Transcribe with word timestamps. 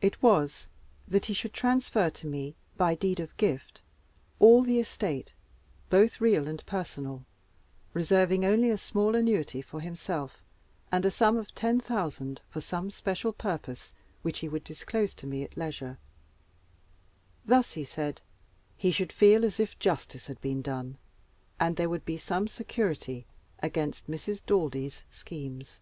It 0.00 0.22
was, 0.22 0.68
that 1.06 1.26
he 1.26 1.34
should 1.34 1.52
transfer 1.52 2.08
to 2.08 2.26
me, 2.26 2.54
by 2.78 2.94
deed 2.94 3.20
of 3.20 3.36
gift, 3.36 3.82
all 4.38 4.62
the 4.62 4.80
estate, 4.80 5.34
both 5.90 6.18
real 6.18 6.48
and 6.48 6.64
personal, 6.64 7.26
reserving 7.92 8.46
only 8.46 8.70
a 8.70 8.78
small 8.78 9.14
annuity 9.14 9.60
for 9.60 9.80
himself, 9.80 10.40
and 10.90 11.04
a 11.04 11.10
sum 11.10 11.36
of 11.36 11.54
10,000*l.* 11.54 12.38
for 12.48 12.62
some 12.62 12.90
special 12.90 13.34
purpose, 13.34 13.92
which 14.22 14.38
he 14.38 14.48
would 14.48 14.64
disclose 14.64 15.14
to 15.16 15.26
me 15.26 15.42
at 15.44 15.58
leisure. 15.58 15.98
Thus, 17.44 17.74
he 17.74 17.84
said, 17.84 18.22
he 18.78 18.90
should 18.90 19.12
feel 19.12 19.44
as 19.44 19.60
if 19.60 19.78
justice 19.78 20.26
had 20.26 20.40
been 20.40 20.62
done, 20.62 20.96
and 21.60 21.76
there 21.76 21.90
would 21.90 22.06
be 22.06 22.16
some 22.16 22.48
security 22.48 23.26
against 23.62 24.10
Mrs. 24.10 24.40
Daldy's 24.46 25.02
schemes. 25.10 25.80